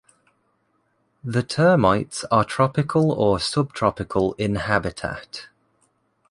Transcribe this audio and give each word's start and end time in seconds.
The 1.23 1.43
termites 1.43 2.23
are 2.31 2.43
tropical 2.43 3.11
or 3.11 3.37
subtropical 3.39 4.33
in 4.39 4.55
habitat. 4.55 5.47